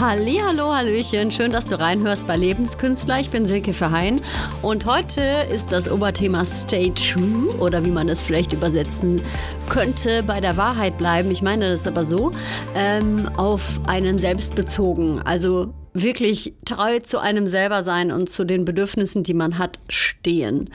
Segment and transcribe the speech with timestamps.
[0.00, 3.18] Hallo, Hallöchen, schön, dass du reinhörst bei Lebenskünstler.
[3.18, 4.20] Ich bin Silke Verheyen
[4.62, 5.20] und heute
[5.52, 9.20] ist das Oberthema Stay True oder wie man es vielleicht übersetzen
[9.68, 11.32] könnte, bei der Wahrheit bleiben.
[11.32, 12.30] Ich meine das aber so,
[12.76, 15.20] ähm, auf einen selbst bezogen.
[15.24, 20.70] Also wirklich treu zu einem selber sein und zu den Bedürfnissen, die man hat, stehen.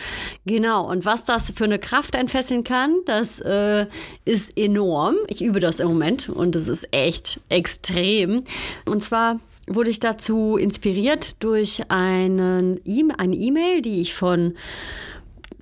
[0.45, 0.89] Genau.
[0.89, 3.85] Und was das für eine Kraft entfesseln kann, das äh,
[4.25, 5.15] ist enorm.
[5.27, 8.43] Ich übe das im Moment und es ist echt extrem.
[8.85, 14.55] Und zwar wurde ich dazu inspiriert durch einen e eine E-Mail, die ich von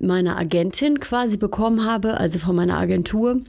[0.02, 3.40] meiner Agentin quasi bekommen habe, also von meiner Agentur.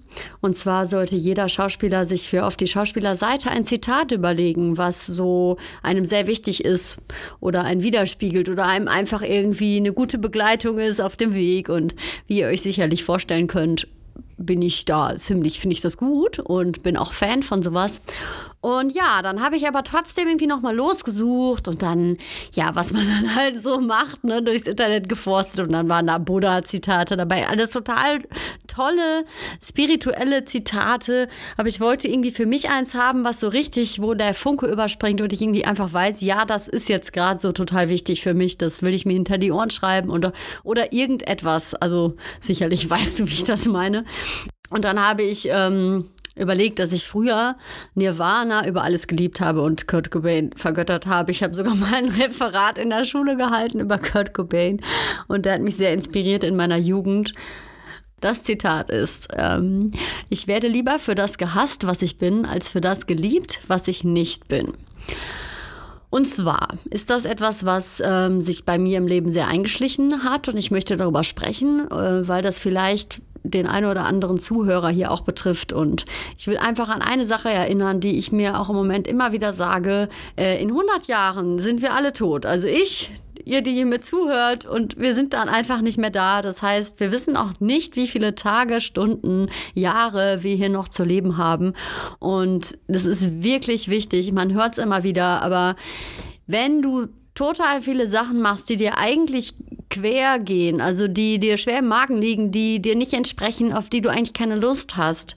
[0.41, 5.57] Und zwar sollte jeder Schauspieler sich für auf die Schauspielerseite ein Zitat überlegen, was so
[5.81, 6.97] einem sehr wichtig ist
[7.39, 11.69] oder einen widerspiegelt oder einem einfach irgendwie eine gute Begleitung ist auf dem Weg.
[11.69, 11.95] Und
[12.27, 13.87] wie ihr euch sicherlich vorstellen könnt,
[14.37, 18.01] bin ich da ziemlich, finde ich das gut und bin auch Fan von sowas.
[18.63, 22.17] Und ja, dann habe ich aber trotzdem irgendwie nochmal losgesucht und dann,
[22.53, 26.17] ja, was man dann halt so macht, ne, durchs Internet geforstet und dann waren da
[26.17, 27.45] Buddha-Zitate dabei.
[27.49, 28.21] Alles total
[28.67, 29.25] tolle,
[29.61, 31.27] spirituelle Zitate.
[31.57, 35.19] Aber ich wollte irgendwie für mich eins haben, was so richtig, wo der Funke überspringt
[35.19, 38.57] und ich irgendwie einfach weiß, ja, das ist jetzt gerade so total wichtig für mich.
[38.57, 40.31] Das will ich mir hinter die Ohren schreiben oder,
[40.63, 41.75] oder irgendetwas.
[41.75, 44.05] Also sicherlich weißt du, wie ich das meine.
[44.69, 47.55] Und dann habe ich ähm, überlegt, dass ich früher
[47.95, 51.31] Nirvana über alles geliebt habe und Kurt Cobain vergöttert habe.
[51.31, 54.81] Ich habe sogar mal ein Referat in der Schule gehalten über Kurt Cobain
[55.27, 57.31] und der hat mich sehr inspiriert in meiner Jugend.
[58.19, 59.91] Das Zitat ist, ähm,
[60.29, 64.05] ich werde lieber für das gehasst, was ich bin, als für das geliebt, was ich
[64.05, 64.73] nicht bin.
[66.09, 70.47] Und zwar ist das etwas, was ähm, sich bei mir im Leben sehr eingeschlichen hat
[70.47, 75.11] und ich möchte darüber sprechen, äh, weil das vielleicht den einen oder anderen Zuhörer hier
[75.11, 75.73] auch betrifft.
[75.73, 76.05] Und
[76.37, 79.53] ich will einfach an eine Sache erinnern, die ich mir auch im Moment immer wieder
[79.53, 80.09] sage.
[80.37, 82.45] Äh, in 100 Jahren sind wir alle tot.
[82.45, 83.11] Also ich,
[83.45, 86.41] ihr, die hier mir zuhört und wir sind dann einfach nicht mehr da.
[86.41, 91.03] Das heißt, wir wissen auch nicht, wie viele Tage, Stunden, Jahre wir hier noch zu
[91.03, 91.73] leben haben.
[92.19, 94.31] Und das ist wirklich wichtig.
[94.31, 95.75] Man hört es immer wieder, aber
[96.47, 99.55] wenn du total viele Sachen machst, die dir eigentlich
[99.93, 104.01] quer gehen, also die dir schwer im Magen liegen, die dir nicht entsprechen, auf die
[104.01, 105.35] du eigentlich keine Lust hast,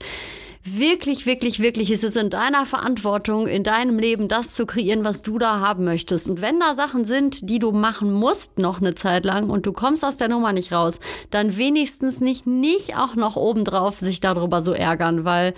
[0.63, 5.21] wirklich, wirklich, wirklich ist es in deiner Verantwortung, in deinem Leben das zu kreieren, was
[5.21, 6.27] du da haben möchtest.
[6.27, 9.71] Und wenn da Sachen sind, die du machen musst noch eine Zeit lang und du
[9.71, 14.61] kommst aus der Nummer nicht raus, dann wenigstens nicht, nicht auch noch obendrauf sich darüber
[14.61, 15.53] so ärgern, weil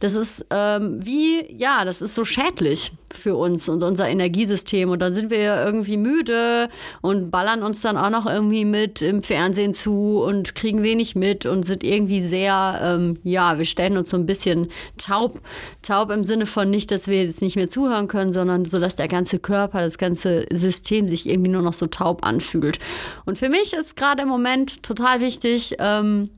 [0.00, 4.90] das ist ähm, wie, ja, das ist so schädlich für uns und unser Energiesystem.
[4.90, 6.68] Und dann sind wir irgendwie müde
[7.00, 11.46] und ballern uns dann auch noch irgendwie mit im Fernsehen zu und kriegen wenig mit
[11.46, 15.40] und sind irgendwie sehr, ähm, ja, wir stellen uns so ein bisschen taub.
[15.82, 18.96] Taub im Sinne von nicht, dass wir jetzt nicht mehr zuhören können, sondern so, dass
[18.96, 22.78] der ganze Körper, das ganze System sich irgendwie nur noch so taub anfühlt.
[23.24, 26.30] Und für mich ist gerade im Moment total wichtig, ähm,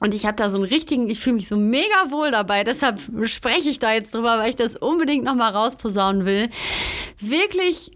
[0.00, 2.64] und ich habe da so einen richtigen, ich fühle mich so mega wohl dabei.
[2.64, 6.48] Deshalb spreche ich da jetzt drüber, weil ich das unbedingt nochmal rausposaunen will.
[7.20, 7.92] Wirklich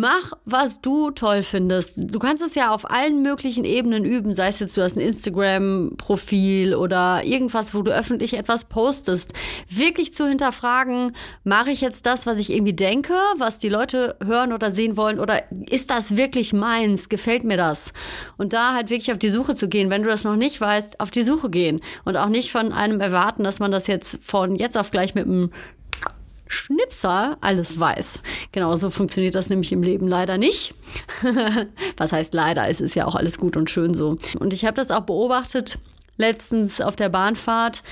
[0.00, 1.98] Mach, was du toll findest.
[1.98, 5.00] Du kannst es ja auf allen möglichen Ebenen üben, sei es jetzt du hast ein
[5.00, 9.32] Instagram-Profil oder irgendwas, wo du öffentlich etwas postest.
[9.68, 14.52] Wirklich zu hinterfragen, mache ich jetzt das, was ich irgendwie denke, was die Leute hören
[14.52, 17.08] oder sehen wollen, oder ist das wirklich meins?
[17.08, 17.92] Gefällt mir das?
[18.36, 19.90] Und da halt wirklich auf die Suche zu gehen.
[19.90, 23.00] Wenn du das noch nicht weißt, auf die Suche gehen und auch nicht von einem
[23.00, 25.50] erwarten, dass man das jetzt von jetzt auf gleich mit einem
[26.48, 28.22] Schnipser alles weiß.
[28.52, 30.74] Genau so funktioniert das nämlich im Leben leider nicht.
[31.96, 32.68] Was heißt leider?
[32.68, 34.18] Es ist ja auch alles gut und schön so.
[34.38, 35.78] Und ich habe das auch beobachtet
[36.18, 37.82] letztens auf der Bahnfahrt.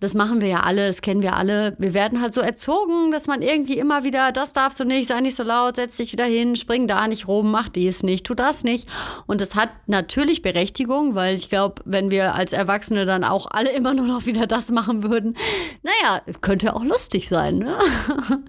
[0.00, 1.76] Das machen wir ja alle, das kennen wir alle.
[1.78, 5.20] Wir werden halt so erzogen, dass man irgendwie immer wieder, das darfst du nicht, sei
[5.20, 8.34] nicht so laut, setz dich wieder hin, spring da nicht rum, mach dies nicht, tu
[8.34, 8.88] das nicht.
[9.26, 13.70] Und das hat natürlich Berechtigung, weil ich glaube, wenn wir als Erwachsene dann auch alle
[13.76, 15.36] immer nur noch wieder das machen würden,
[15.82, 17.58] naja, könnte auch lustig sein.
[17.58, 17.76] Ne?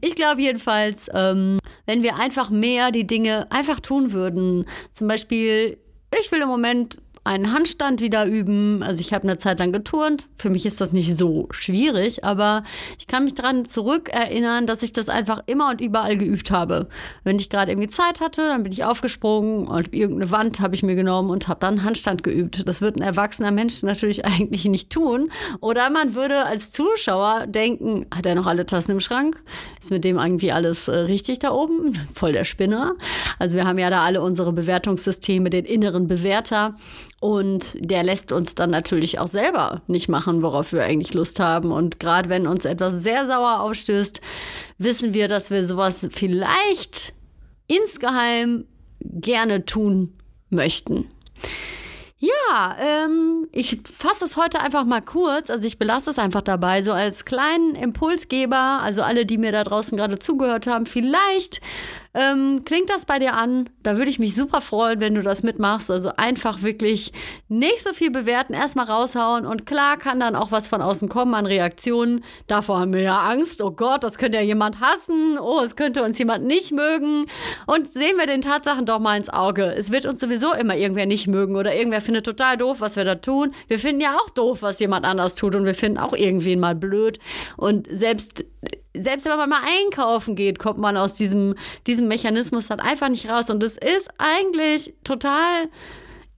[0.00, 5.78] Ich glaube jedenfalls, ähm, wenn wir einfach mehr die Dinge einfach tun würden, zum Beispiel,
[6.20, 8.82] ich will im Moment einen Handstand wieder üben.
[8.82, 10.28] Also ich habe eine Zeit lang geturnt.
[10.36, 12.64] Für mich ist das nicht so schwierig, aber
[12.98, 16.86] ich kann mich daran zurückerinnern, dass ich das einfach immer und überall geübt habe.
[17.24, 20.82] Wenn ich gerade irgendwie Zeit hatte, dann bin ich aufgesprungen und irgendeine Wand habe ich
[20.82, 22.68] mir genommen und habe dann Handstand geübt.
[22.68, 25.30] Das wird ein erwachsener Mensch natürlich eigentlich nicht tun.
[25.60, 29.42] Oder man würde als Zuschauer denken, hat er noch alle Tassen im Schrank?
[29.80, 31.98] Ist mit dem irgendwie alles äh, richtig da oben?
[32.14, 32.96] Voll der Spinner.
[33.38, 36.76] Also wir haben ja da alle unsere Bewertungssysteme, den inneren Bewerter.
[37.24, 41.72] Und der lässt uns dann natürlich auch selber nicht machen, worauf wir eigentlich Lust haben.
[41.72, 44.20] Und gerade wenn uns etwas sehr sauer aufstößt,
[44.76, 47.14] wissen wir, dass wir sowas vielleicht
[47.66, 48.66] insgeheim
[49.00, 50.12] gerne tun
[50.50, 51.08] möchten.
[52.18, 55.48] Ja, ähm, ich fasse es heute einfach mal kurz.
[55.48, 58.80] Also ich belasse es einfach dabei, so als kleinen Impulsgeber.
[58.82, 61.62] Also alle, die mir da draußen gerade zugehört haben, vielleicht
[62.14, 63.68] ähm, klingt das bei dir an?
[63.82, 65.90] Da würde ich mich super freuen, wenn du das mitmachst.
[65.90, 67.12] Also einfach wirklich
[67.48, 71.34] nicht so viel bewerten, erstmal raushauen und klar kann dann auch was von außen kommen
[71.34, 72.22] an Reaktionen.
[72.46, 73.60] Davor haben wir ja Angst.
[73.60, 75.38] Oh Gott, das könnte ja jemand hassen.
[75.40, 77.26] Oh, es könnte uns jemand nicht mögen.
[77.66, 79.74] Und sehen wir den Tatsachen doch mal ins Auge.
[79.76, 83.04] Es wird uns sowieso immer irgendwer nicht mögen oder irgendwer findet total doof, was wir
[83.04, 83.52] da tun.
[83.66, 86.76] Wir finden ja auch doof, was jemand anders tut und wir finden auch irgendwen mal
[86.76, 87.18] blöd.
[87.56, 88.44] Und selbst
[88.96, 91.54] selbst wenn man mal einkaufen geht, kommt man aus diesem,
[91.86, 93.50] diesem Mechanismus dann einfach nicht raus.
[93.50, 95.68] Und es ist eigentlich total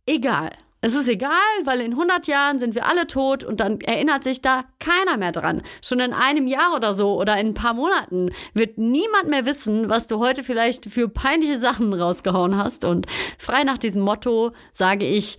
[0.07, 0.51] egal.
[0.83, 1.33] Es ist egal,
[1.65, 5.33] weil in 100 Jahren sind wir alle tot und dann erinnert sich da keiner mehr
[5.33, 5.63] dran.
[5.83, 9.89] Schon in einem Jahr oder so oder in ein paar Monaten wird niemand mehr wissen,
[9.89, 12.85] was du heute vielleicht für peinliche Sachen rausgehauen hast.
[12.85, 13.07] Und
[13.39, 15.39] frei nach diesem Motto sage ich,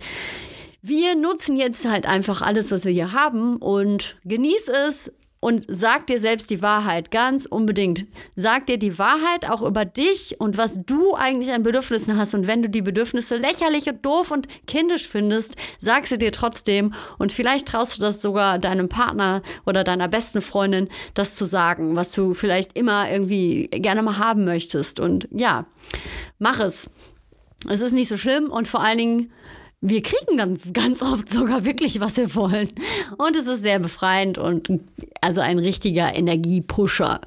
[0.82, 6.08] wir nutzen jetzt halt einfach alles, was wir hier haben und genieß es, und sag
[6.08, 8.06] dir selbst die Wahrheit, ganz unbedingt.
[8.34, 12.34] Sag dir die Wahrheit auch über dich und was du eigentlich an Bedürfnissen hast.
[12.34, 16.92] Und wenn du die Bedürfnisse lächerlich und doof und kindisch findest, sag sie dir trotzdem.
[17.18, 21.94] Und vielleicht traust du das sogar deinem Partner oder deiner besten Freundin, das zu sagen,
[21.94, 24.98] was du vielleicht immer irgendwie gerne mal haben möchtest.
[24.98, 25.66] Und ja,
[26.38, 26.90] mach es.
[27.68, 29.32] Es ist nicht so schlimm und vor allen Dingen
[29.80, 32.68] wir kriegen ganz, ganz oft sogar wirklich, was wir wollen.
[33.16, 34.68] Und es ist sehr befreiend und
[35.20, 37.20] also ein richtiger Energiepusher.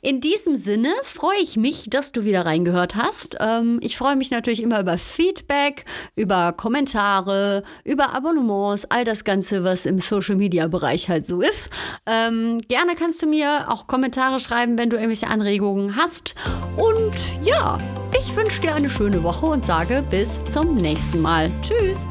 [0.00, 3.36] In diesem Sinne freue ich mich, dass du wieder reingehört hast.
[3.40, 5.84] Ähm, ich freue mich natürlich immer über Feedback,
[6.14, 11.70] über Kommentare, über Abonnements, all das Ganze, was im Social Media Bereich halt so ist.
[12.06, 16.34] Ähm, gerne kannst du mir auch Kommentare schreiben, wenn du irgendwelche Anregungen hast.
[16.76, 17.78] Und ja,
[18.30, 21.50] ich wünsche dir eine schöne Woche und sage bis zum nächsten Mal.
[21.62, 22.06] Tschüss.